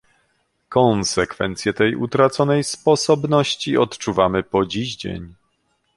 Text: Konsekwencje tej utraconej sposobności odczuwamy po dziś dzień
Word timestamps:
Konsekwencje 0.69 1.73
tej 1.73 1.95
utraconej 1.95 2.63
sposobności 2.63 3.77
odczuwamy 3.77 4.43
po 4.43 4.65
dziś 4.65 4.95
dzień 4.95 5.35